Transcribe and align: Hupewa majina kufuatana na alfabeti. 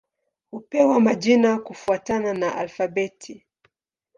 Hupewa 0.51 0.99
majina 0.99 1.59
kufuatana 1.59 2.33
na 2.33 2.55
alfabeti. 2.55 3.45